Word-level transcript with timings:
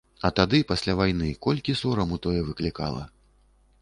А 0.27 0.29
тады, 0.37 0.61
пасля 0.71 0.95
вайны, 1.01 1.29
колькі 1.47 1.77
сораму 1.81 2.21
тое 2.25 2.37
выклікала. 2.51 3.03